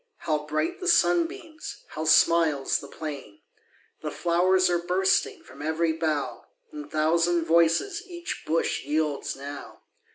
How 0.21 0.47
bright 0.47 0.79
the 0.79 0.87
sunbeams! 0.87 1.83
How 1.89 2.05
smiles 2.05 2.79
the 2.79 2.87
plain! 2.87 3.41
The 4.01 4.09
flow'rs 4.09 4.67
are 4.67 4.79
bursting 4.81 5.43
From 5.43 5.61
ev'ry 5.61 5.93
bough, 5.93 6.45
And 6.71 6.89
thousand 6.91 7.45
voices 7.45 8.01
Each 8.07 8.41
bush 8.47 8.83
yields 8.83 9.35
now. 9.35 9.83